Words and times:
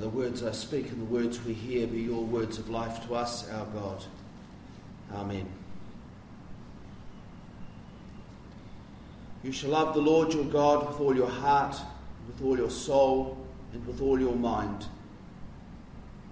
The 0.00 0.08
words 0.08 0.44
I 0.44 0.52
speak 0.52 0.90
and 0.90 1.00
the 1.00 1.12
words 1.12 1.44
we 1.44 1.52
hear 1.52 1.86
be 1.86 2.00
your 2.00 2.22
words 2.22 2.58
of 2.58 2.70
life 2.70 3.04
to 3.06 3.16
us, 3.16 3.50
our 3.50 3.66
God. 3.66 4.04
Amen. 5.12 5.46
You 9.42 9.50
shall 9.50 9.70
love 9.70 9.94
the 9.94 10.00
Lord 10.00 10.32
your 10.32 10.44
God 10.44 10.86
with 10.86 11.00
all 11.00 11.16
your 11.16 11.28
heart, 11.28 11.76
with 12.28 12.44
all 12.44 12.56
your 12.56 12.70
soul, 12.70 13.44
and 13.72 13.84
with 13.86 14.00
all 14.00 14.20
your 14.20 14.36
mind. 14.36 14.86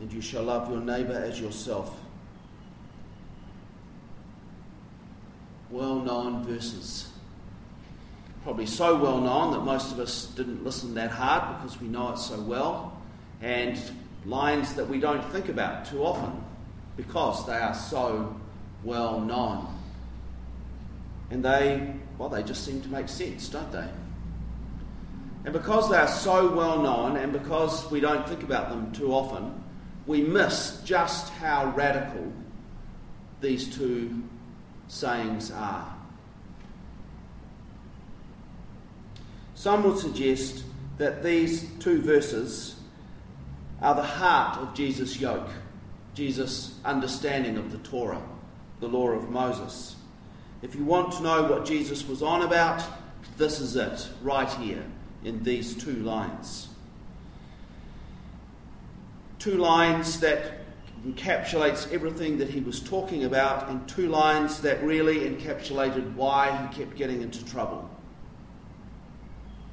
And 0.01 0.13
you 0.13 0.21
shall 0.21 0.45
love 0.45 0.71
your 0.71 0.81
neighbour 0.81 1.15
as 1.15 1.41
yourself. 1.41 1.99
Well 5.71 5.97
known 5.97 6.45
verses. 6.45 7.09
Probably 8.45 8.67
so 8.67 8.97
well 8.97 9.21
known 9.21 9.53
that 9.53 9.61
most 9.61 9.91
of 9.91 9.99
us 9.99 10.27
didn't 10.27 10.63
listen 10.65 10.95
that 10.95 11.11
hard 11.11 11.57
because 11.57 11.81
we 11.81 11.89
know 11.89 12.13
it 12.13 12.19
so 12.19 12.41
well. 12.41 12.97
And 13.41 13.79
lines 14.25 14.75
that 14.75 14.89
we 14.89 14.99
don't 14.99 15.25
think 15.33 15.49
about 15.49 15.85
too 15.87 16.05
often 16.05 16.43
because 16.97 17.47
they 17.47 17.57
are 17.57 17.75
so 17.75 18.35
well 18.83 19.21
known. 19.21 19.69
And 21.31 21.45
they 21.45 21.95
well, 22.19 22.29
they 22.29 22.43
just 22.43 22.65
seem 22.65 22.81
to 22.83 22.89
make 22.89 23.09
sense, 23.09 23.49
don't 23.49 23.71
they? 23.73 23.89
And 25.45 25.53
because 25.53 25.91
they 25.91 25.97
are 25.97 26.09
so 26.09 26.53
well 26.53 26.83
known 26.83 27.17
and 27.17 27.33
because 27.33 27.91
we 27.91 28.01
don't 28.01 28.27
think 28.29 28.43
about 28.43 28.69
them 28.69 28.91
too 28.93 29.13
often, 29.13 29.63
we 30.07 30.23
miss 30.23 30.81
just 30.85 31.33
how 31.35 31.73
radical 31.77 32.33
these 33.41 33.75
two 33.75 34.23
sayings 34.89 35.51
are. 35.51 35.95
Some 39.55 39.85
would 39.85 39.99
suggest 39.99 40.65
that 40.99 41.23
these 41.23 41.69
two 41.81 42.01
verses 42.01 42.76
are 43.81 43.95
the 43.95 44.03
heart 44.03 44.59
of 44.59 44.75
Jesus' 44.75 45.21
yoke, 45.21 45.49
Jesus' 46.15 46.79
understanding 46.85 47.57
of 47.57 47.73
the 47.73 47.79
Torah, 47.79 48.23
the 48.81 48.89
law 48.89 49.11
of 49.11 49.31
Moses. 49.31 49.97
If 50.63 50.75
you 50.75 50.85
want 50.85 51.13
to 51.13 51.23
know 51.23 51.45
what 51.45 51.67
Jesus 51.67 52.07
was 52.09 52.23
on 52.23 52.43
about, 52.43 52.83
this 53.37 53.61
is 53.61 53.77
it, 53.77 54.09
right 54.23 54.51
here 54.55 54.85
in 55.25 55.43
these 55.43 55.75
two 55.75 55.97
lines. 55.97 56.69
Two 59.39 59.59
lines 59.59 60.21
that 60.21 60.61
encapsulates 61.07 61.93
everything 61.93 62.39
that 62.39 62.49
he 62.49 62.61
was 62.61 62.81
talking 62.81 63.25
about, 63.25 63.69
and 63.69 63.87
two 63.89 64.09
lines 64.09 64.61
that 64.63 64.83
really 64.83 65.21
encapsulated 65.21 66.15
why 66.15 66.57
he 66.57 66.79
kept 66.79 66.97
getting 66.97 67.23
into 67.23 67.45
trouble. 67.45 67.89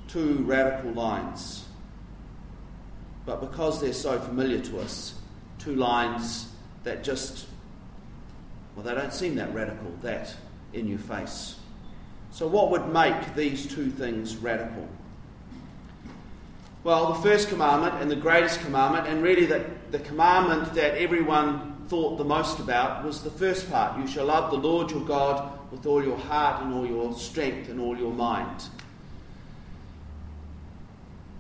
Two 0.10 0.44
radical 0.44 0.92
lines. 0.92 1.66
But 3.26 3.40
because 3.40 3.80
they're 3.80 3.94
so 3.94 4.20
familiar 4.20 4.60
to 4.60 4.80
us, 4.80 5.16
two 5.60 5.76
lines 5.76 6.50
that 6.84 7.04
just, 7.04 7.48
well, 8.76 8.86
they 8.86 8.94
don't 8.94 9.14
seem 9.14 9.36
that 9.36 9.54
radical, 9.54 9.92
that 10.02 10.36
in 10.74 10.88
your 10.88 11.00
face. 11.00 11.56
So, 12.32 12.48
what 12.48 12.72
would 12.72 12.90
make 12.90 13.36
these 13.36 13.68
two 13.68 13.92
things 13.92 14.36
radical? 14.38 14.88
Well, 16.84 17.14
the 17.14 17.22
first 17.22 17.48
commandment 17.48 18.02
and 18.02 18.12
the 18.12 18.16
greatest 18.16 18.60
commandment, 18.60 19.08
and 19.08 19.24
really 19.24 19.46
the, 19.46 19.66
the 19.92 20.00
commandment 20.00 20.74
that 20.74 20.98
everyone 20.98 21.78
thought 21.88 22.18
the 22.18 22.26
most 22.26 22.60
about, 22.60 23.06
was 23.06 23.22
the 23.22 23.30
first 23.30 23.70
part 23.70 23.98
You 23.98 24.08
shall 24.08 24.26
love 24.26 24.52
the 24.52 24.58
Lord 24.58 24.92
your 24.92 25.06
God 25.06 25.58
with 25.72 25.86
all 25.86 26.04
your 26.04 26.18
heart 26.18 26.62
and 26.62 26.74
all 26.74 26.86
your 26.86 27.14
strength 27.14 27.70
and 27.70 27.80
all 27.80 27.98
your 27.98 28.12
mind. 28.12 28.64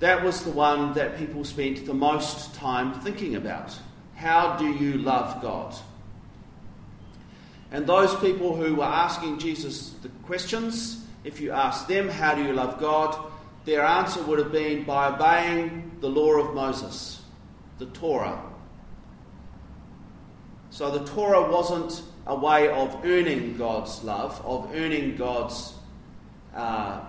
That 0.03 0.21
was 0.21 0.43
the 0.43 0.51
one 0.51 0.91
that 0.95 1.17
people 1.17 1.45
spent 1.45 1.85
the 1.85 1.93
most 1.93 2.53
time 2.55 2.93
thinking 2.99 3.37
about. 3.37 3.73
How 4.15 4.57
do 4.57 4.67
you 4.69 4.97
love 4.97 5.41
God? 5.41 5.73
And 7.71 7.87
those 7.87 8.13
people 8.17 8.53
who 8.53 8.75
were 8.75 8.83
asking 8.83 9.39
Jesus 9.39 9.92
the 10.02 10.09
questions, 10.25 11.05
if 11.23 11.39
you 11.39 11.52
asked 11.52 11.87
them, 11.87 12.09
How 12.09 12.36
do 12.36 12.43
you 12.43 12.52
love 12.52 12.81
God? 12.81 13.17
their 13.63 13.86
answer 13.86 14.21
would 14.23 14.39
have 14.39 14.52
been 14.52 14.83
by 14.83 15.08
obeying 15.08 15.92
the 16.02 16.09
law 16.09 16.33
of 16.33 16.53
Moses, 16.53 17.21
the 17.80 17.86
Torah. 17.86 18.42
So 20.69 20.92
the 20.92 21.05
Torah 21.05 21.49
wasn't 21.49 22.02
a 22.27 22.36
way 22.36 22.67
of 22.67 23.05
earning 23.05 23.55
God's 23.55 24.03
love, 24.03 24.42
of 24.45 24.69
earning 24.75 25.15
God's, 25.15 25.73
uh, 26.53 27.05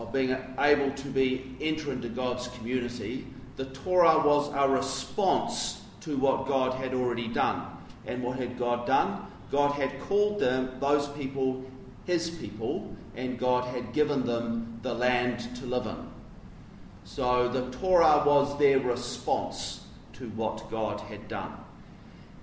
of 0.00 0.12
being 0.12 0.36
able 0.58 0.90
to 0.92 1.08
be 1.08 1.56
enter 1.60 1.92
into 1.92 2.08
God's 2.08 2.48
community. 2.48 3.26
The 3.56 3.66
Torah 3.66 4.22
was 4.24 4.50
a 4.54 4.68
response 4.68 5.82
to 6.00 6.16
what 6.16 6.46
God 6.46 6.74
had 6.74 6.94
already 6.94 7.28
done. 7.28 7.66
And 8.06 8.22
what 8.22 8.38
had 8.38 8.58
God 8.58 8.86
done? 8.86 9.26
God 9.50 9.72
had 9.72 10.00
called 10.00 10.40
them, 10.40 10.76
those 10.80 11.08
people, 11.08 11.64
his 12.04 12.30
people, 12.30 12.96
and 13.14 13.38
God 13.38 13.64
had 13.74 13.92
given 13.92 14.24
them 14.24 14.78
the 14.82 14.94
land 14.94 15.56
to 15.56 15.66
live 15.66 15.86
in. 15.86 16.08
So 17.04 17.48
the 17.48 17.70
Torah 17.70 18.22
was 18.24 18.58
their 18.58 18.78
response 18.78 19.84
to 20.14 20.28
what 20.30 20.70
God 20.70 21.00
had 21.00 21.28
done. 21.28 21.52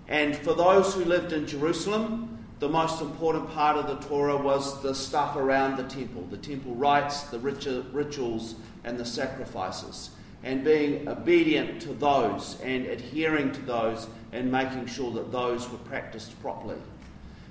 And 0.07 0.35
for 0.35 0.53
those 0.53 0.93
who 0.93 1.05
lived 1.05 1.33
in 1.33 1.47
Jerusalem, 1.47 2.45
the 2.59 2.69
most 2.69 3.01
important 3.01 3.49
part 3.51 3.77
of 3.77 3.87
the 3.87 4.07
Torah 4.07 4.37
was 4.37 4.81
the 4.81 4.95
stuff 4.95 5.35
around 5.35 5.77
the 5.77 5.83
temple 5.83 6.23
the 6.29 6.37
temple 6.37 6.75
rites, 6.75 7.23
the 7.23 7.39
rituals, 7.39 8.55
and 8.83 8.97
the 8.97 9.05
sacrifices. 9.05 10.11
And 10.43 10.63
being 10.63 11.07
obedient 11.07 11.81
to 11.81 11.93
those 11.93 12.59
and 12.61 12.85
adhering 12.85 13.51
to 13.53 13.61
those 13.61 14.07
and 14.31 14.51
making 14.51 14.85
sure 14.85 15.11
that 15.13 15.31
those 15.31 15.69
were 15.69 15.79
practiced 15.79 16.39
properly 16.41 16.77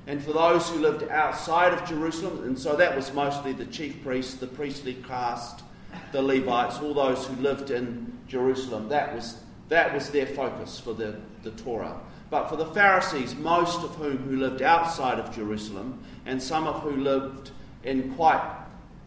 and 0.07 0.23
for 0.23 0.33
those 0.33 0.69
who 0.69 0.79
lived 0.79 1.09
outside 1.11 1.73
of 1.73 1.87
Jerusalem, 1.89 2.45
and 2.45 2.59
so 2.59 2.77
that 2.77 2.95
was 2.95 3.13
mostly 3.13 3.53
the 3.53 3.67
chief 3.67 4.03
priests, 4.05 4.35
the 4.35 4.47
priestly 4.47 4.95
caste, 4.95 5.65
the 6.13 6.23
Levites, 6.23 6.79
all 6.79 6.95
those 6.95 7.27
who 7.27 7.35
lived 7.43 7.71
in 7.71 8.17
Jerusalem. 8.29 8.89
That 8.89 9.15
was, 9.15 9.41
that 9.69 9.93
was 9.93 10.11
their 10.11 10.27
focus 10.27 10.79
for 10.79 10.93
the, 10.93 11.17
the 11.43 11.51
Torah. 11.53 11.99
But 12.31 12.49
for 12.49 12.57
the 12.57 12.67
Pharisees, 12.67 13.35
most 13.35 13.83
of 13.83 13.95
whom 13.97 14.19
who 14.19 14.37
lived 14.37 14.63
outside 14.63 15.19
of 15.19 15.35
Jerusalem, 15.35 16.03
and 16.25 16.43
some 16.43 16.67
of 16.67 16.83
who 16.83 16.97
lived 16.97 17.51
in 17.85 18.15
quite 18.15 18.43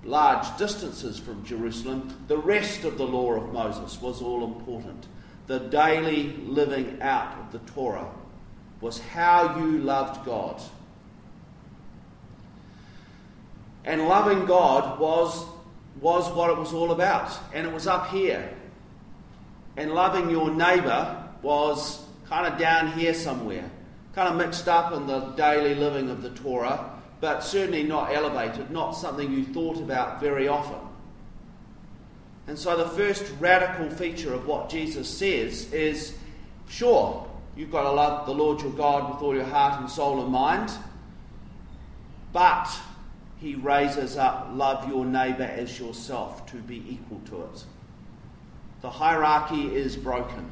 large 0.04 0.58
distances 0.58 1.20
from 1.20 1.46
Jerusalem, 1.46 2.18
the 2.28 2.38
rest 2.38 2.86
of 2.86 2.98
the 2.98 3.08
law 3.08 3.34
of 3.34 3.52
Moses 3.52 4.02
was 4.02 4.22
all 4.22 4.46
important. 4.46 5.08
The 5.48 5.60
daily 5.60 6.38
living 6.46 7.02
out 7.02 7.38
of 7.40 7.52
the 7.52 7.60
Torah 7.72 8.10
was 8.80 9.00
how 9.00 9.58
you 9.60 9.80
loved 9.80 10.26
God 10.26 10.62
And 13.90 14.08
loving 14.08 14.46
God 14.46 15.00
was, 15.00 15.46
was 16.00 16.30
what 16.32 16.50
it 16.52 16.58
was 16.58 16.74
all 16.74 16.92
about. 16.92 17.32
And 17.54 17.66
it 17.66 17.74
was 17.74 17.88
up 17.88 18.10
here. 18.10 18.54
And 19.80 19.94
loving 19.94 20.30
your 20.30 20.52
neighbour 20.52 21.24
was 21.42 22.04
kind 22.28 22.46
of 22.46 22.60
down 22.60 22.92
here 22.92 23.14
somewhere, 23.14 23.72
kind 24.14 24.28
of 24.28 24.36
mixed 24.36 24.68
up 24.68 24.92
in 24.92 25.08
the 25.08 25.22
daily 25.38 25.74
living 25.74 26.10
of 26.10 26.22
the 26.22 26.32
Torah, 26.32 26.92
but 27.22 27.46
certainly 27.46 27.84
not 27.84 28.14
elevated, 28.14 28.72
not 28.72 28.92
something 28.92 29.32
you 29.32 29.46
thought 29.46 29.78
about 29.78 30.20
very 30.20 30.50
often. 30.50 30.80
And 32.48 32.60
so 32.60 32.76
the 32.76 32.90
first 32.90 33.32
radical 33.40 33.90
feature 33.90 34.34
of 34.34 34.46
what 34.46 34.70
Jesus 34.70 35.08
says 35.08 35.72
is 35.72 36.14
sure, 36.68 37.26
you've 37.56 37.72
got 37.72 37.84
to 37.84 37.92
love 37.92 38.26
the 38.26 38.34
Lord 38.34 38.62
your 38.62 38.72
God 38.72 39.14
with 39.14 39.24
all 39.24 39.34
your 39.34 39.46
heart 39.46 39.80
and 39.80 39.90
soul 39.90 40.22
and 40.22 40.30
mind, 40.30 40.74
but 42.34 42.70
he 43.38 43.56
raises 43.56 44.18
up 44.18 44.50
love 44.52 44.90
your 44.90 45.06
neighbour 45.06 45.44
as 45.44 45.80
yourself 45.80 46.46
to 46.48 46.58
be 46.58 46.84
equal 46.90 47.22
to 47.28 47.44
it. 47.44 47.64
The 48.82 48.90
hierarchy 48.90 49.76
is 49.76 49.96
broken. 49.98 50.52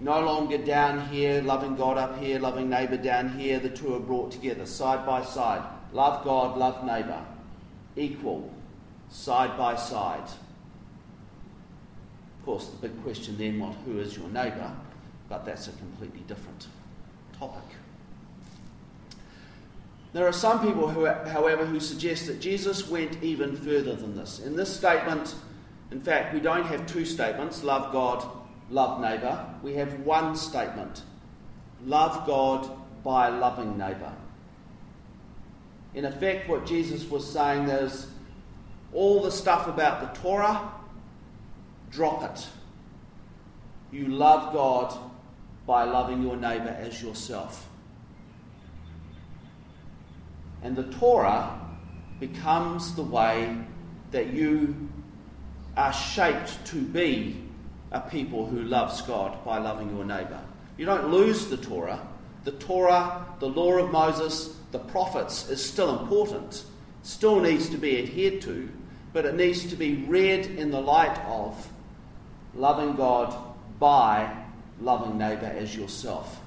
No 0.00 0.20
longer 0.20 0.58
down 0.58 1.08
here, 1.08 1.40
loving 1.42 1.76
God 1.76 1.96
up 1.96 2.18
here, 2.18 2.38
loving 2.38 2.68
neighbour 2.68 2.96
down 2.96 3.38
here. 3.38 3.60
The 3.60 3.70
two 3.70 3.94
are 3.94 4.00
brought 4.00 4.32
together 4.32 4.66
side 4.66 5.06
by 5.06 5.22
side. 5.22 5.62
Love 5.92 6.24
God, 6.24 6.58
love 6.58 6.84
neighbour. 6.84 7.24
Equal, 7.96 8.52
side 9.10 9.56
by 9.56 9.76
side. 9.76 10.24
Of 12.40 12.46
course, 12.46 12.66
the 12.66 12.88
big 12.88 13.02
question 13.04 13.38
then 13.38 13.60
was 13.60 13.76
who 13.84 13.98
is 14.00 14.16
your 14.16 14.28
neighbour? 14.28 14.72
But 15.28 15.44
that's 15.44 15.68
a 15.68 15.72
completely 15.72 16.22
different 16.26 16.66
topic. 17.38 17.62
There 20.12 20.26
are 20.26 20.32
some 20.32 20.60
people, 20.60 20.88
who, 20.88 21.06
however, 21.06 21.64
who 21.64 21.80
suggest 21.80 22.26
that 22.26 22.40
Jesus 22.40 22.88
went 22.88 23.22
even 23.22 23.56
further 23.56 23.94
than 23.94 24.16
this. 24.16 24.40
In 24.40 24.56
this 24.56 24.76
statement, 24.76 25.34
in 25.90 26.00
fact, 26.00 26.32
we 26.32 26.40
don't 26.40 26.66
have 26.66 26.86
two 26.86 27.04
statements 27.04 27.62
love 27.62 27.92
God, 27.92 28.26
love 28.70 29.00
neighbour. 29.00 29.46
We 29.62 29.74
have 29.74 30.00
one 30.00 30.36
statement 30.36 31.02
love 31.84 32.26
God 32.26 32.70
by 33.02 33.28
loving 33.28 33.76
neighbour. 33.76 34.12
In 35.94 36.04
effect, 36.04 36.48
what 36.48 36.64
Jesus 36.64 37.08
was 37.10 37.28
saying 37.28 37.68
is 37.68 38.06
all 38.92 39.22
the 39.22 39.30
stuff 39.30 39.66
about 39.68 40.00
the 40.00 40.20
Torah, 40.20 40.70
drop 41.90 42.22
it. 42.22 42.46
you 43.90 44.08
love 44.08 44.52
God 44.54 44.96
by 45.66 45.84
loving 45.84 46.22
your 46.22 46.36
neighbour 46.36 46.76
as 46.80 47.02
yourself. 47.02 47.68
And 50.62 50.76
the 50.76 50.84
Torah 50.84 51.60
becomes 52.20 52.94
the 52.94 53.02
way 53.02 53.56
that 54.12 54.32
you 54.32 54.88
are 55.76 55.92
shaped 55.92 56.64
to 56.66 56.76
be 56.76 57.42
a 57.90 58.00
people 58.00 58.46
who 58.46 58.62
loves 58.62 59.00
God 59.02 59.44
by 59.44 59.58
loving 59.58 59.94
your 59.94 60.04
neighbour. 60.04 60.40
You 60.76 60.86
don't 60.86 61.08
lose 61.08 61.48
the 61.48 61.56
Torah. 61.56 62.00
The 62.44 62.52
Torah, 62.52 63.26
the 63.38 63.48
law 63.48 63.78
of 63.78 63.90
Moses, 63.90 64.56
the 64.72 64.78
prophets 64.78 65.48
is 65.48 65.64
still 65.64 66.00
important, 66.00 66.64
still 67.02 67.40
needs 67.40 67.68
to 67.68 67.76
be 67.76 67.98
adhered 67.98 68.40
to, 68.42 68.68
but 69.12 69.26
it 69.26 69.34
needs 69.34 69.68
to 69.68 69.76
be 69.76 70.04
read 70.06 70.46
in 70.46 70.70
the 70.70 70.80
light 70.80 71.18
of 71.26 71.70
loving 72.54 72.94
God 72.94 73.34
by 73.78 74.34
loving 74.80 75.18
neighbour 75.18 75.54
as 75.56 75.76
yourself. 75.76 76.41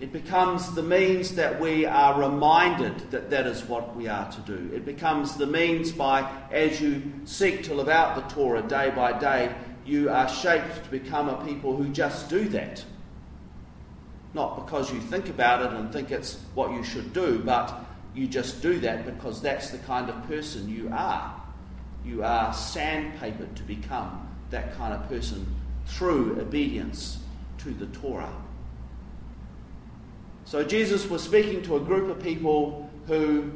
It 0.00 0.12
becomes 0.12 0.74
the 0.74 0.82
means 0.82 1.34
that 1.34 1.60
we 1.60 1.84
are 1.84 2.20
reminded 2.20 3.10
that 3.10 3.30
that 3.30 3.46
is 3.48 3.64
what 3.64 3.96
we 3.96 4.06
are 4.06 4.30
to 4.30 4.40
do. 4.42 4.70
It 4.72 4.84
becomes 4.84 5.36
the 5.36 5.46
means 5.46 5.90
by, 5.90 6.30
as 6.52 6.80
you 6.80 7.02
seek 7.24 7.64
to 7.64 7.74
live 7.74 7.88
out 7.88 8.14
the 8.14 8.34
Torah 8.34 8.62
day 8.62 8.90
by 8.90 9.18
day, 9.18 9.52
you 9.84 10.08
are 10.08 10.28
shaped 10.28 10.84
to 10.84 10.90
become 10.90 11.28
a 11.28 11.44
people 11.44 11.76
who 11.76 11.88
just 11.88 12.28
do 12.28 12.48
that. 12.50 12.84
Not 14.34 14.64
because 14.64 14.92
you 14.92 15.00
think 15.00 15.28
about 15.30 15.64
it 15.64 15.76
and 15.76 15.92
think 15.92 16.12
it's 16.12 16.38
what 16.54 16.70
you 16.70 16.84
should 16.84 17.12
do, 17.12 17.40
but 17.40 17.74
you 18.14 18.28
just 18.28 18.62
do 18.62 18.78
that 18.80 19.04
because 19.04 19.42
that's 19.42 19.70
the 19.70 19.78
kind 19.78 20.08
of 20.08 20.28
person 20.28 20.68
you 20.68 20.90
are. 20.92 21.34
You 22.04 22.22
are 22.22 22.52
sandpapered 22.52 23.56
to 23.56 23.62
become 23.64 24.28
that 24.50 24.76
kind 24.76 24.94
of 24.94 25.08
person 25.08 25.56
through 25.86 26.40
obedience 26.40 27.18
to 27.58 27.70
the 27.70 27.86
Torah. 27.86 28.32
So 30.48 30.64
Jesus 30.64 31.06
was 31.10 31.22
speaking 31.22 31.62
to 31.64 31.76
a 31.76 31.80
group 31.80 32.08
of 32.08 32.22
people 32.22 32.88
who 33.06 33.52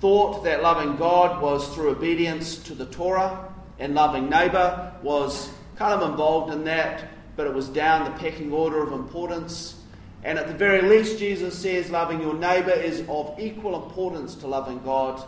thought 0.00 0.44
that 0.44 0.62
loving 0.62 0.94
God 0.94 1.42
was 1.42 1.74
through 1.74 1.90
obedience 1.90 2.58
to 2.58 2.74
the 2.76 2.86
Torah 2.86 3.52
and 3.80 3.96
loving 3.96 4.30
neighbour 4.30 4.92
was 5.02 5.50
kind 5.74 6.00
of 6.00 6.08
involved 6.08 6.52
in 6.52 6.62
that, 6.62 7.08
but 7.34 7.48
it 7.48 7.52
was 7.52 7.68
down 7.68 8.04
the 8.04 8.16
pecking 8.20 8.52
order 8.52 8.80
of 8.80 8.92
importance. 8.92 9.74
And 10.22 10.38
at 10.38 10.46
the 10.46 10.54
very 10.54 10.82
least, 10.82 11.18
Jesus 11.18 11.58
says 11.58 11.90
loving 11.90 12.20
your 12.20 12.34
neighbour 12.34 12.70
is 12.70 13.02
of 13.08 13.34
equal 13.40 13.82
importance 13.82 14.36
to 14.36 14.46
loving 14.46 14.80
God. 14.84 15.20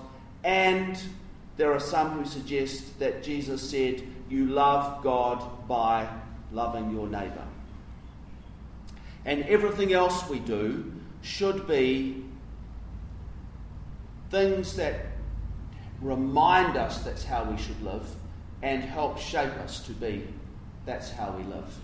And 0.44 1.02
there 1.56 1.72
are 1.72 1.80
some 1.80 2.12
who 2.12 2.26
suggest 2.26 2.96
that 3.00 3.24
Jesus 3.24 3.68
said, 3.68 4.04
You 4.30 4.46
love 4.46 5.02
God 5.02 5.66
by 5.66 6.08
loving 6.52 6.92
your 6.92 7.08
neighbour. 7.08 7.44
And 9.24 9.42
everything 9.46 9.92
else 9.92 10.28
we 10.28 10.38
do 10.38 10.92
should 11.22 11.66
be 11.66 12.24
things 14.30 14.76
that 14.76 15.06
remind 16.00 16.76
us 16.76 16.98
that's 16.98 17.24
how 17.24 17.44
we 17.44 17.56
should 17.56 17.80
live 17.82 18.08
and 18.62 18.82
help 18.82 19.18
shape 19.18 19.52
us 19.54 19.80
to 19.86 19.92
be 19.92 20.26
that's 20.84 21.10
how 21.10 21.30
we 21.32 21.42
live. 21.44 21.74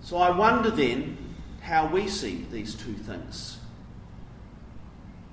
So 0.00 0.16
I 0.16 0.30
wonder 0.30 0.70
then 0.70 1.16
how 1.60 1.86
we 1.86 2.08
see 2.08 2.44
these 2.50 2.74
two 2.74 2.94
things. 2.94 3.58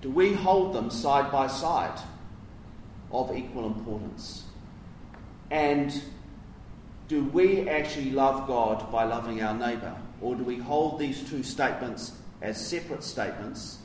Do 0.02 0.12
we 0.12 0.34
hold 0.34 0.74
them 0.74 0.92
side 0.92 1.32
by 1.32 1.48
side 1.48 2.00
of 3.12 3.36
equal 3.36 3.66
importance? 3.66 4.44
And 5.50 6.00
do 7.10 7.24
we 7.26 7.68
actually 7.68 8.12
love 8.12 8.48
God 8.48 8.90
by 8.92 9.04
loving 9.04 9.42
our 9.42 9.58
neighbour? 9.58 9.96
Or 10.22 10.36
do 10.36 10.44
we 10.44 10.58
hold 10.58 11.00
these 11.00 11.28
two 11.28 11.44
statements 11.44 12.14
as 12.42 12.66
separate 12.66 13.04
statements? 13.04 13.80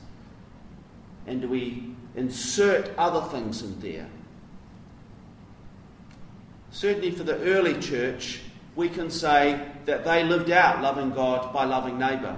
And 1.26 1.40
do 1.40 1.48
we 1.48 1.94
insert 2.14 2.90
other 2.98 3.26
things 3.30 3.62
in 3.62 3.80
there? 3.80 4.06
Certainly 6.70 7.12
for 7.12 7.24
the 7.24 7.38
early 7.38 7.80
church, 7.80 8.42
we 8.76 8.90
can 8.90 9.08
say 9.08 9.68
that 9.86 10.04
they 10.04 10.22
lived 10.22 10.50
out 10.50 10.82
loving 10.82 11.10
God 11.10 11.50
by 11.52 11.64
loving 11.64 11.98
neighbour. 11.98 12.36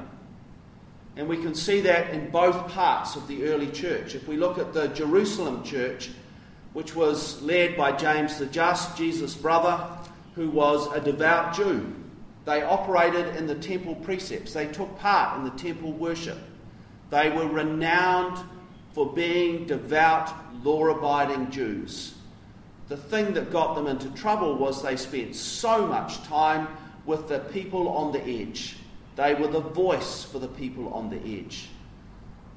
And 1.16 1.26
we 1.26 1.38
can 1.38 1.54
see 1.54 1.80
that 1.80 2.10
in 2.10 2.30
both 2.30 2.68
parts 2.68 3.16
of 3.16 3.26
the 3.26 3.44
early 3.48 3.70
church. 3.70 4.14
If 4.14 4.28
we 4.28 4.36
look 4.36 4.58
at 4.58 4.72
the 4.72 4.86
Jerusalem 4.88 5.64
church, 5.64 6.10
which 6.74 6.94
was 6.94 7.42
led 7.42 7.76
by 7.76 7.92
James 7.92 8.38
the 8.38 8.46
Just, 8.46 8.96
Jesus' 8.96 9.34
brother, 9.34 9.88
who 10.36 10.50
was 10.50 10.86
a 10.92 11.00
devout 11.00 11.56
Jew. 11.56 11.92
They 12.44 12.62
operated 12.62 13.34
in 13.34 13.48
the 13.48 13.56
temple 13.56 13.96
precepts, 13.96 14.52
they 14.52 14.68
took 14.68 14.96
part 14.98 15.38
in 15.38 15.44
the 15.44 15.50
temple 15.50 15.92
worship. 15.92 16.38
They 17.10 17.30
were 17.30 17.48
renowned 17.48 18.38
for 18.92 19.12
being 19.12 19.66
devout, 19.66 20.32
law 20.62 20.86
abiding 20.86 21.50
Jews. 21.50 22.14
The 22.88 22.96
thing 22.96 23.34
that 23.34 23.50
got 23.50 23.74
them 23.74 23.88
into 23.88 24.08
trouble 24.10 24.56
was 24.56 24.82
they 24.82 24.96
spent 24.96 25.34
so 25.34 25.86
much 25.86 26.22
time 26.24 26.68
with 27.04 27.28
the 27.28 27.40
people 27.40 27.88
on 27.88 28.12
the 28.12 28.24
edge. 28.24 28.76
They 29.16 29.34
were 29.34 29.48
the 29.48 29.60
voice 29.60 30.22
for 30.22 30.38
the 30.38 30.48
people 30.48 30.92
on 30.92 31.10
the 31.10 31.20
edge. 31.40 31.68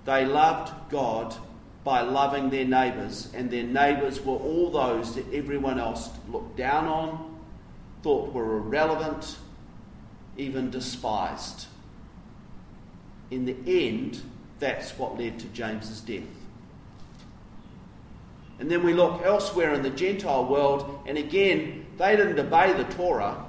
They 0.06 0.26
loved 0.26 0.74
God 0.90 1.36
by 1.84 2.02
loving 2.02 2.50
their 2.50 2.66
neighbours, 2.66 3.30
and 3.34 3.50
their 3.50 3.64
neighbours 3.64 4.20
were 4.20 4.36
all 4.36 4.70
those 4.70 5.16
that 5.16 5.34
everyone 5.34 5.80
else 5.80 6.10
looked 6.30 6.58
down 6.58 6.88
on, 6.88 7.39
thought 8.02 8.34
were 8.34 8.58
irrelevant, 8.58 9.38
even 10.38 10.70
despised. 10.70 11.68
In 13.32 13.46
the 13.46 13.56
end, 13.66 14.22
that's 14.60 14.98
what 14.98 15.18
led 15.18 15.40
to 15.40 15.48
James's 15.48 16.02
death. 16.02 16.24
And 18.60 18.70
then 18.70 18.84
we 18.84 18.94
look 18.94 19.22
elsewhere 19.24 19.74
in 19.74 19.84
the 19.84 19.90
Gentile 19.90 20.46
world, 20.46 21.02
and 21.06 21.18
again, 21.18 21.86
they 21.98 22.16
didn't 22.16 22.40
obey 22.40 22.74
the 22.74 22.84
Torah. 22.96 23.46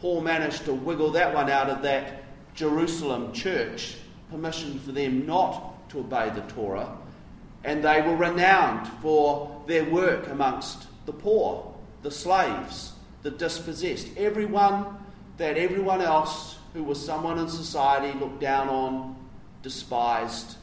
Paul 0.00 0.20
managed 0.20 0.64
to 0.66 0.74
wiggle 0.74 1.12
that 1.12 1.34
one 1.34 1.48
out 1.48 1.70
of 1.70 1.82
that 1.82 2.24
Jerusalem 2.54 3.32
church, 3.32 3.96
permission 4.30 4.78
for 4.80 4.92
them 4.92 5.26
not 5.26 5.88
to 5.90 6.00
obey 6.00 6.30
the 6.30 6.42
Torah 6.42 6.96
and 7.64 7.82
they 7.82 8.02
were 8.02 8.14
renowned 8.14 8.86
for 9.00 9.62
their 9.66 9.84
work 9.84 10.28
amongst 10.28 10.86
the 11.06 11.12
poor, 11.12 11.74
the 12.02 12.10
slaves, 12.10 12.92
the 13.24 13.30
dispossessed, 13.30 14.06
everyone 14.16 14.86
that 15.38 15.56
everyone 15.56 16.00
else 16.00 16.58
who 16.74 16.84
was 16.84 17.04
someone 17.04 17.38
in 17.38 17.48
society 17.48 18.16
looked 18.18 18.40
down 18.40 18.68
on, 18.68 19.16
despised, 19.62 20.56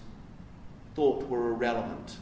thought 0.95 1.27
were 1.27 1.49
irrelevant. 1.49 2.17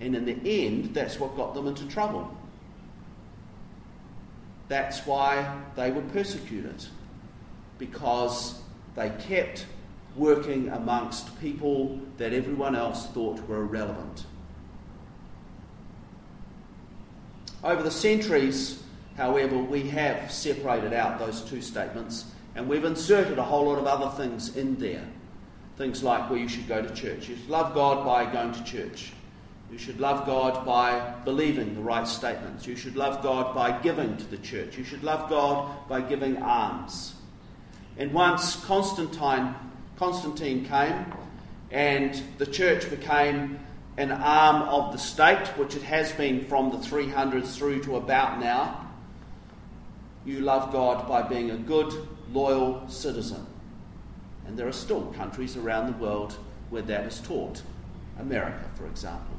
And 0.00 0.14
in 0.14 0.24
the 0.24 0.66
end, 0.66 0.92
that's 0.94 1.18
what 1.18 1.36
got 1.36 1.54
them 1.54 1.66
into 1.66 1.86
trouble. 1.86 2.36
That's 4.68 5.06
why 5.06 5.60
they 5.76 5.90
were 5.90 6.02
persecuted, 6.02 6.84
because 7.78 8.60
they 8.96 9.10
kept 9.20 9.66
working 10.16 10.68
amongst 10.70 11.40
people 11.40 12.00
that 12.16 12.32
everyone 12.32 12.74
else 12.74 13.06
thought 13.08 13.40
were 13.48 13.62
irrelevant. 13.62 14.26
Over 17.64 17.82
the 17.82 17.90
centuries, 17.90 18.82
however, 19.16 19.58
we 19.58 19.88
have 19.88 20.30
separated 20.30 20.92
out 20.92 21.18
those 21.18 21.40
two 21.42 21.60
statements 21.60 22.26
and 22.54 22.68
we've 22.68 22.84
inserted 22.84 23.38
a 23.38 23.42
whole 23.42 23.66
lot 23.66 23.78
of 23.78 23.86
other 23.86 24.16
things 24.16 24.56
in 24.56 24.76
there. 24.76 25.04
Things 25.76 26.02
like 26.02 26.28
where 26.28 26.38
you 26.38 26.48
should 26.48 26.66
go 26.66 26.82
to 26.82 26.94
church. 26.94 27.28
You 27.28 27.36
should 27.36 27.48
love 27.48 27.74
God 27.74 28.04
by 28.04 28.30
going 28.32 28.52
to 28.52 28.64
church. 28.64 29.12
You 29.70 29.78
should 29.78 30.00
love 30.00 30.26
God 30.26 30.64
by 30.64 31.14
believing 31.24 31.74
the 31.74 31.80
right 31.80 32.06
statements. 32.06 32.66
You 32.66 32.74
should 32.74 32.96
love 32.96 33.22
God 33.22 33.54
by 33.54 33.78
giving 33.80 34.16
to 34.16 34.24
the 34.24 34.38
church. 34.38 34.78
You 34.78 34.84
should 34.84 35.04
love 35.04 35.28
God 35.28 35.88
by 35.88 36.00
giving 36.00 36.42
alms. 36.42 37.14
And 37.96 38.12
once 38.12 38.56
Constantine 38.64 39.54
Constantine 39.96 40.64
came 40.64 41.12
and 41.70 42.22
the 42.38 42.46
church 42.46 42.88
became 42.88 43.58
an 43.98 44.12
arm 44.12 44.62
of 44.68 44.92
the 44.92 44.98
state, 44.98 45.48
which 45.58 45.74
it 45.74 45.82
has 45.82 46.12
been 46.12 46.44
from 46.44 46.70
the 46.70 46.76
300s 46.76 47.56
through 47.56 47.82
to 47.82 47.96
about 47.96 48.38
now. 48.38 48.86
You 50.24 50.38
love 50.38 50.72
God 50.72 51.08
by 51.08 51.22
being 51.22 51.50
a 51.50 51.56
good, 51.56 51.92
loyal 52.32 52.88
citizen. 52.88 53.44
And 54.46 54.56
there 54.56 54.68
are 54.68 54.72
still 54.72 55.06
countries 55.14 55.56
around 55.56 55.88
the 55.88 55.98
world 55.98 56.36
where 56.70 56.82
that 56.82 57.06
is 57.06 57.18
taught. 57.18 57.60
America, 58.20 58.64
for 58.76 58.86
example, 58.86 59.34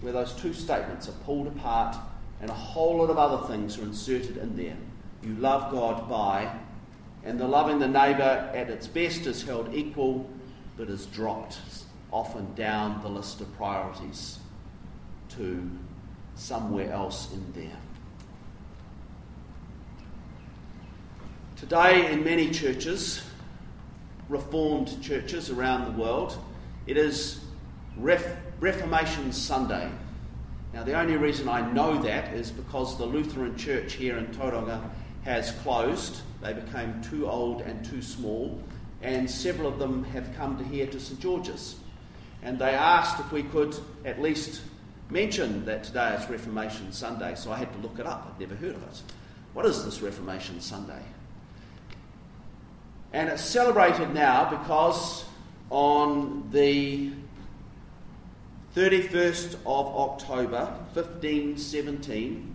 where 0.00 0.14
those 0.14 0.32
two 0.32 0.54
statements 0.54 1.08
are 1.08 1.24
pulled 1.24 1.46
apart 1.46 1.96
and 2.40 2.50
a 2.50 2.54
whole 2.54 2.96
lot 2.96 3.10
of 3.10 3.18
other 3.18 3.46
things 3.46 3.78
are 3.78 3.82
inserted 3.82 4.38
in 4.38 4.56
there. 4.56 4.76
You 5.22 5.34
love 5.34 5.70
God 5.70 6.08
by 6.08 6.50
and 7.24 7.38
the 7.38 7.46
loving 7.46 7.78
the 7.78 7.88
neighbour 7.88 8.50
at 8.54 8.70
its 8.70 8.86
best 8.86 9.26
is 9.26 9.42
held 9.42 9.74
equal, 9.74 10.28
but 10.78 10.88
is 10.88 11.04
dropped 11.06 11.58
often 12.12 12.54
down 12.54 13.00
the 13.02 13.08
list 13.08 13.40
of 13.40 13.56
priorities 13.56 14.38
to 15.30 15.70
somewhere 16.34 16.90
else 16.90 17.32
in 17.32 17.52
there. 17.52 17.76
Today, 21.56 22.10
in 22.10 22.24
many 22.24 22.50
churches, 22.50 23.22
Reformed 24.30 25.02
churches 25.02 25.50
around 25.50 25.84
the 25.84 26.00
world, 26.00 26.38
it 26.86 26.96
is 26.96 27.40
Ref- 27.96 28.36
Reformation 28.60 29.32
Sunday. 29.32 29.90
Now, 30.72 30.84
the 30.84 30.98
only 30.98 31.16
reason 31.16 31.48
I 31.48 31.68
know 31.72 32.00
that 32.02 32.32
is 32.32 32.52
because 32.52 32.96
the 32.96 33.04
Lutheran 33.04 33.56
Church 33.56 33.94
here 33.94 34.18
in 34.18 34.28
Tauranga 34.28 34.88
has 35.24 35.50
closed. 35.62 36.22
They 36.40 36.52
became 36.52 37.02
too 37.02 37.28
old 37.28 37.62
and 37.62 37.84
too 37.84 38.02
small, 38.02 38.62
and 39.02 39.28
several 39.28 39.68
of 39.68 39.80
them 39.80 40.04
have 40.04 40.34
come 40.36 40.56
to 40.58 40.64
here 40.64 40.86
to 40.86 41.00
St 41.00 41.18
George's. 41.18 41.74
And 42.42 42.58
they 42.58 42.70
asked 42.70 43.20
if 43.20 43.30
we 43.32 43.42
could 43.42 43.76
at 44.04 44.20
least 44.20 44.62
mention 45.10 45.64
that 45.66 45.84
today 45.84 46.14
is 46.14 46.28
Reformation 46.30 46.92
Sunday, 46.92 47.34
so 47.34 47.52
I 47.52 47.56
had 47.56 47.72
to 47.72 47.78
look 47.80 47.98
it 47.98 48.06
up. 48.06 48.32
I'd 48.32 48.40
never 48.40 48.54
heard 48.54 48.74
of 48.74 48.82
it. 48.82 49.02
What 49.52 49.66
is 49.66 49.84
this 49.84 50.00
Reformation 50.00 50.60
Sunday? 50.60 51.02
And 53.12 53.28
it's 53.28 53.42
celebrated 53.42 54.14
now 54.14 54.48
because 54.48 55.24
on 55.68 56.48
the 56.52 57.12
31st 58.76 59.54
of 59.66 59.86
October 59.86 60.66
1517, 60.94 62.54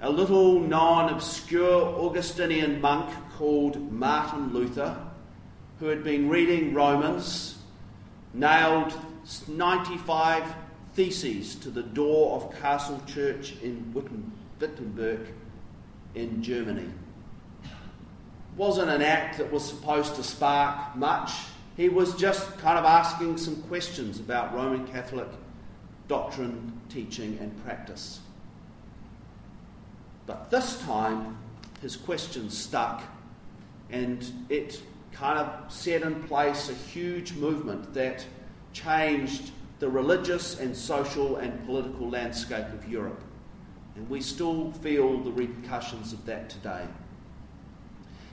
a 0.00 0.10
little 0.10 0.58
non 0.58 1.12
obscure 1.12 1.84
Augustinian 1.84 2.80
monk 2.80 3.14
called 3.36 3.92
Martin 3.92 4.52
Luther, 4.52 4.96
who 5.78 5.86
had 5.86 6.02
been 6.02 6.28
reading 6.30 6.72
Romans, 6.72 7.58
nailed 8.34 8.92
95 9.48 10.44
theses 10.94 11.54
to 11.56 11.70
the 11.70 11.82
door 11.82 12.36
of 12.36 12.60
Castle 12.60 13.00
Church 13.06 13.54
in 13.62 13.92
Wittenberg 13.94 15.28
in 16.14 16.42
Germany. 16.42 16.90
It 17.62 17.70
wasn't 18.56 18.90
an 18.90 19.02
act 19.02 19.38
that 19.38 19.50
was 19.50 19.64
supposed 19.64 20.14
to 20.16 20.22
spark 20.22 20.96
much 20.96 21.30
he 21.76 21.88
was 21.88 22.14
just 22.16 22.58
kind 22.58 22.78
of 22.78 22.84
asking 22.84 23.38
some 23.38 23.56
questions 23.62 24.20
about 24.20 24.54
Roman 24.54 24.86
Catholic 24.86 25.28
doctrine, 26.06 26.80
teaching, 26.88 27.38
and 27.40 27.64
practice. 27.64 28.20
But 30.26 30.50
this 30.50 30.80
time, 30.82 31.38
his 31.80 31.96
questions 31.96 32.56
stuck, 32.56 33.02
and 33.90 34.24
it 34.48 34.82
kind 35.12 35.38
of 35.38 35.72
set 35.72 36.02
in 36.02 36.22
place 36.24 36.68
a 36.68 36.74
huge 36.74 37.34
movement 37.34 37.92
that 37.94 38.24
changed 38.72 39.50
the 39.78 39.88
religious 39.88 40.60
and 40.60 40.76
social 40.76 41.36
and 41.36 41.64
political 41.66 42.08
landscape 42.08 42.66
of 42.72 42.88
Europe. 42.88 43.20
And 43.96 44.08
we 44.08 44.20
still 44.20 44.72
feel 44.72 45.18
the 45.18 45.32
repercussions 45.32 46.12
of 46.12 46.24
that 46.26 46.48
today. 46.48 46.86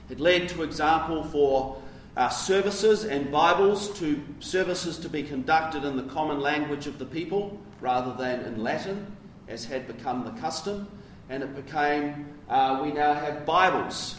It 0.08 0.20
led 0.20 0.48
to 0.50 0.62
example 0.62 1.22
for 1.24 1.80
uh, 2.16 2.28
services 2.28 3.04
and 3.04 3.30
Bibles 3.30 3.96
to 3.98 4.20
services 4.40 4.98
to 4.98 5.08
be 5.08 5.22
conducted 5.22 5.84
in 5.84 5.96
the 5.96 6.02
common 6.04 6.40
language 6.40 6.86
of 6.86 6.98
the 6.98 7.04
people 7.04 7.58
rather 7.80 8.12
than 8.14 8.40
in 8.40 8.62
Latin, 8.62 9.16
as 9.48 9.64
had 9.64 9.86
become 9.86 10.24
the 10.24 10.40
custom. 10.40 10.88
And 11.28 11.42
it 11.42 11.54
became, 11.54 12.26
uh, 12.48 12.80
we 12.82 12.92
now 12.92 13.14
have 13.14 13.46
Bibles 13.46 14.16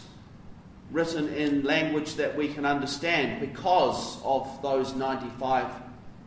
written 0.92 1.32
in 1.34 1.64
language 1.64 2.14
that 2.16 2.36
we 2.36 2.52
can 2.52 2.66
understand 2.66 3.40
because 3.40 4.22
of 4.24 4.60
those 4.62 4.94
95 4.94 5.66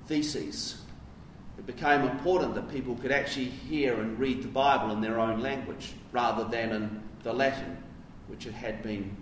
theses. 0.08 0.82
It 1.58 1.66
became 1.66 2.02
important 2.02 2.56
that 2.56 2.70
people 2.70 2.96
could 2.96 3.12
actually 3.12 3.46
hear 3.46 4.00
and 4.02 4.20
read 4.20 4.42
the 4.42 4.48
Bible 4.48 4.92
in 4.92 5.02
their 5.02 5.20
own 5.20 5.40
language 5.40 5.94
rather 6.12 6.44
than 6.46 6.72
in 6.72 7.04
the 7.24 7.32
Latin, 7.32 7.78
which 8.28 8.48
it 8.48 8.54
had 8.54 8.82
been 8.82 9.16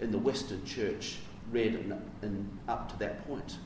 in 0.00 0.10
the 0.10 0.18
Western 0.18 0.64
Church 0.64 1.18
read 1.50 1.74
in, 1.74 2.00
in, 2.22 2.48
up 2.66 2.90
to 2.90 2.98
that 2.98 3.26
point. 3.26 3.56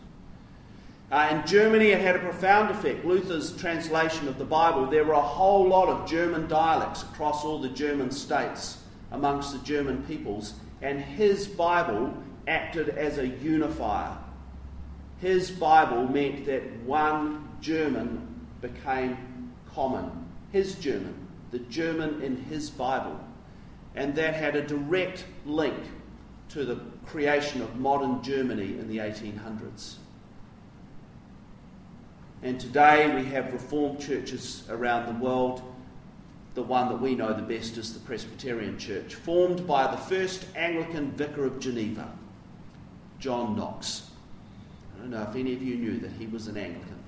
Uh, 1.10 1.28
in 1.30 1.46
Germany, 1.46 1.88
it 1.88 2.00
had 2.00 2.16
a 2.16 2.20
profound 2.20 2.70
effect. 2.70 3.04
Luther's 3.04 3.54
translation 3.56 4.28
of 4.28 4.38
the 4.38 4.44
Bible, 4.44 4.86
there 4.86 5.04
were 5.04 5.12
a 5.12 5.20
whole 5.20 5.68
lot 5.68 5.88
of 5.88 6.08
German 6.08 6.48
dialects 6.48 7.02
across 7.02 7.44
all 7.44 7.60
the 7.60 7.68
German 7.68 8.10
states 8.10 8.78
amongst 9.10 9.52
the 9.52 9.58
German 9.58 10.02
peoples, 10.04 10.54
and 10.82 11.00
his 11.00 11.46
Bible 11.46 12.12
acted 12.46 12.90
as 12.90 13.18
a 13.18 13.26
unifier. 13.26 14.18
His 15.20 15.50
Bible 15.50 16.08
meant 16.08 16.44
that 16.46 16.80
one 16.80 17.48
German 17.60 18.48
became 18.60 19.16
common. 19.72 20.26
His 20.50 20.74
German, 20.74 21.28
the 21.52 21.60
German 21.60 22.20
in 22.22 22.36
his 22.36 22.68
Bible. 22.68 23.18
And 23.94 24.14
that 24.16 24.34
had 24.34 24.56
a 24.56 24.66
direct 24.66 25.24
link 25.46 25.76
to 26.48 26.64
the 26.64 26.80
creation 27.06 27.62
of 27.62 27.76
modern 27.76 28.22
Germany 28.22 28.78
in 28.78 28.88
the 28.88 28.98
1800s. 28.98 29.96
And 32.42 32.58
today 32.58 33.14
we 33.14 33.24
have 33.30 33.52
Reformed 33.52 34.00
churches 34.00 34.64
around 34.68 35.06
the 35.06 35.24
world. 35.24 35.62
The 36.54 36.62
one 36.62 36.88
that 36.88 37.00
we 37.00 37.14
know 37.14 37.32
the 37.32 37.42
best 37.42 37.78
is 37.78 37.94
the 37.94 38.00
Presbyterian 38.00 38.78
Church, 38.78 39.14
formed 39.14 39.66
by 39.66 39.90
the 39.90 39.96
first 39.96 40.46
Anglican 40.54 41.12
vicar 41.12 41.46
of 41.46 41.58
Geneva, 41.60 42.12
John 43.18 43.56
Knox. 43.56 44.10
I 44.94 45.00
don't 45.00 45.10
know 45.10 45.22
if 45.22 45.34
any 45.34 45.54
of 45.54 45.62
you 45.62 45.76
knew 45.76 45.98
that 46.00 46.10
he 46.12 46.26
was 46.26 46.48
an 46.48 46.58
Anglican. 46.58 46.98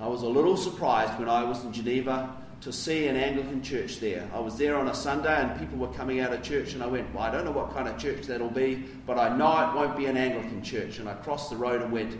I 0.00 0.06
was 0.06 0.22
a 0.22 0.28
little 0.28 0.56
surprised 0.56 1.18
when 1.18 1.28
I 1.28 1.44
was 1.44 1.64
in 1.64 1.72
Geneva 1.72 2.34
to 2.60 2.72
see 2.72 3.06
an 3.06 3.16
Anglican 3.16 3.62
church 3.62 4.00
there. 4.00 4.28
I 4.34 4.40
was 4.40 4.58
there 4.58 4.76
on 4.76 4.88
a 4.88 4.94
Sunday 4.94 5.34
and 5.34 5.58
people 5.58 5.78
were 5.78 5.94
coming 5.94 6.20
out 6.20 6.32
of 6.32 6.42
church, 6.42 6.74
and 6.74 6.82
I 6.82 6.86
went, 6.86 7.12
Well, 7.14 7.22
I 7.22 7.30
don't 7.30 7.44
know 7.44 7.52
what 7.52 7.72
kind 7.72 7.88
of 7.88 7.98
church 7.98 8.26
that'll 8.26 8.50
be, 8.50 8.84
but 9.06 9.18
I 9.18 9.34
know 9.36 9.70
it 9.70 9.74
won't 9.74 9.96
be 9.96 10.06
an 10.06 10.16
Anglican 10.16 10.62
church. 10.62 10.98
And 10.98 11.08
I 11.08 11.14
crossed 11.14 11.50
the 11.50 11.56
road 11.56 11.82
and 11.82 11.92
went, 11.92 12.16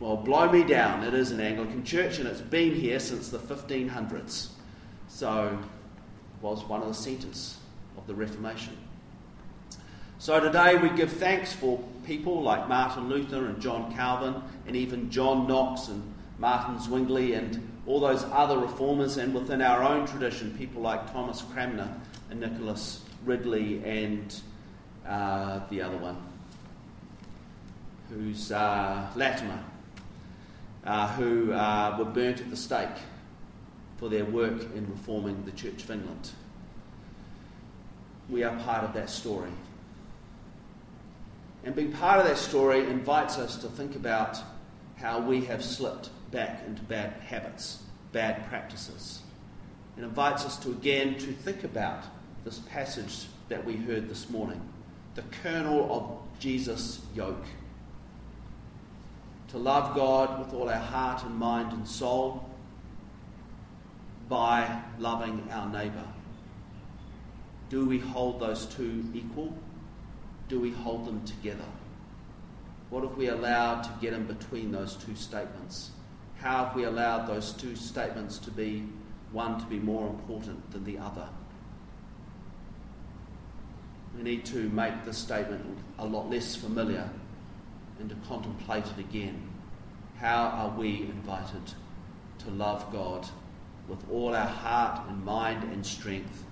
Well, 0.00 0.16
blow 0.16 0.50
me 0.50 0.64
down. 0.64 1.04
It 1.04 1.14
is 1.14 1.30
an 1.30 1.40
Anglican 1.40 1.84
church, 1.84 2.18
and 2.18 2.26
it's 2.26 2.40
been 2.40 2.74
here 2.74 2.98
since 2.98 3.28
the 3.28 3.38
1500s. 3.38 4.48
So, 5.08 5.58
was 6.42 6.64
one 6.64 6.82
of 6.82 6.88
the 6.88 6.94
centres 6.94 7.56
of 7.96 8.06
the 8.06 8.14
Reformation. 8.14 8.76
So 10.18 10.40
today 10.40 10.76
we 10.76 10.90
give 10.90 11.12
thanks 11.12 11.52
for 11.52 11.82
people 12.04 12.42
like 12.42 12.68
Martin 12.68 13.08
Luther 13.08 13.46
and 13.46 13.60
John 13.60 13.92
Calvin, 13.94 14.34
and 14.66 14.76
even 14.76 15.10
John 15.10 15.46
Knox 15.46 15.88
and 15.88 16.02
Martin 16.38 16.80
Zwingli 16.80 17.34
and 17.34 17.68
all 17.86 18.00
those 18.00 18.24
other 18.24 18.58
reformers, 18.58 19.16
and 19.16 19.32
within 19.32 19.62
our 19.62 19.82
own 19.82 20.06
tradition, 20.06 20.54
people 20.58 20.82
like 20.82 21.12
Thomas 21.12 21.42
Cranmer 21.42 21.92
and 22.30 22.40
Nicholas 22.40 23.02
Ridley 23.24 23.82
and 23.84 24.40
uh, 25.06 25.60
the 25.70 25.82
other 25.82 25.96
one, 25.96 26.16
who's 28.08 28.52
uh, 28.52 29.08
Latimer, 29.16 29.58
uh, 30.84 31.08
who 31.14 31.52
uh, 31.52 31.96
were 31.98 32.04
burnt 32.04 32.40
at 32.40 32.50
the 32.50 32.56
stake 32.56 32.88
for 34.02 34.08
their 34.08 34.24
work 34.24 34.60
in 34.74 34.84
reforming 34.90 35.44
the 35.44 35.52
Church 35.52 35.84
of 35.84 35.90
England. 35.92 36.32
We 38.28 38.42
are 38.42 38.56
part 38.62 38.82
of 38.82 38.94
that 38.94 39.08
story. 39.08 39.52
And 41.62 41.76
being 41.76 41.92
part 41.92 42.18
of 42.18 42.26
that 42.26 42.36
story 42.36 42.80
invites 42.80 43.38
us 43.38 43.54
to 43.58 43.68
think 43.68 43.94
about 43.94 44.38
how 44.96 45.20
we 45.20 45.44
have 45.44 45.62
slipped 45.62 46.08
back 46.32 46.64
into 46.66 46.82
bad 46.82 47.12
habits, 47.12 47.84
bad 48.10 48.48
practices. 48.48 49.22
It 49.96 50.02
invites 50.02 50.44
us 50.44 50.56
to 50.64 50.70
again 50.70 51.14
to 51.18 51.32
think 51.32 51.62
about 51.62 52.02
this 52.44 52.58
passage 52.58 53.26
that 53.50 53.64
we 53.64 53.76
heard 53.76 54.08
this 54.08 54.28
morning, 54.28 54.60
the 55.14 55.22
kernel 55.44 55.86
of 55.94 56.40
Jesus' 56.40 57.02
yoke. 57.14 57.46
To 59.50 59.58
love 59.58 59.94
God 59.94 60.40
with 60.40 60.52
all 60.54 60.68
our 60.68 60.74
heart 60.74 61.22
and 61.22 61.36
mind 61.36 61.72
and 61.72 61.86
soul 61.86 62.48
by 64.32 64.80
loving 64.98 65.46
our 65.52 65.70
neighbour. 65.70 66.08
Do 67.68 67.84
we 67.84 67.98
hold 67.98 68.40
those 68.40 68.64
two 68.64 69.04
equal? 69.12 69.52
Do 70.48 70.58
we 70.58 70.70
hold 70.70 71.04
them 71.04 71.22
together? 71.26 71.68
What 72.88 73.02
have 73.02 73.18
we 73.18 73.28
allowed 73.28 73.82
to 73.82 73.90
get 74.00 74.14
in 74.14 74.24
between 74.24 74.72
those 74.72 74.94
two 74.96 75.14
statements? 75.16 75.90
how 76.40 76.64
have 76.64 76.74
we 76.74 76.84
allowed 76.84 77.28
those 77.28 77.52
two 77.52 77.76
statements 77.76 78.36
to 78.38 78.50
be 78.50 78.82
one 79.30 79.60
to 79.60 79.66
be 79.66 79.78
more 79.78 80.08
important 80.08 80.72
than 80.72 80.82
the 80.82 80.98
other? 80.98 81.28
We 84.16 84.24
need 84.24 84.44
to 84.46 84.68
make 84.70 85.04
this 85.04 85.18
statement 85.18 85.78
a 86.00 86.04
lot 86.04 86.28
less 86.28 86.56
familiar 86.56 87.08
and 88.00 88.08
to 88.10 88.16
contemplate 88.26 88.86
it 88.86 88.98
again. 88.98 89.40
How 90.18 90.46
are 90.46 90.70
we 90.76 91.02
invited 91.02 91.74
to 92.40 92.50
love 92.50 92.90
God 92.90 93.28
with 93.88 94.04
all 94.10 94.34
our 94.34 94.46
heart 94.46 95.08
and 95.08 95.24
mind 95.24 95.62
and 95.64 95.84
strength 95.84 96.44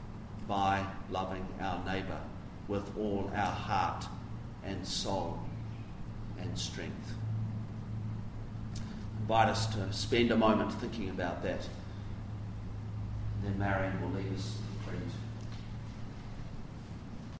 by 0.48 0.84
loving 1.10 1.46
our 1.60 1.84
neighbour 1.84 2.20
with 2.68 2.96
all 2.96 3.30
our 3.34 3.52
heart 3.52 4.04
and 4.64 4.86
soul 4.86 5.38
and 6.40 6.58
strength? 6.58 7.14
invite 9.30 9.48
us 9.48 9.66
to 9.66 9.92
spend 9.92 10.32
a 10.32 10.36
moment 10.36 10.72
thinking 10.80 11.08
about 11.08 11.40
that. 11.44 11.68
and 13.36 13.44
then 13.44 13.58
marrying 13.58 14.00
will 14.00 14.10
leave 14.10 14.36
us 14.36 14.56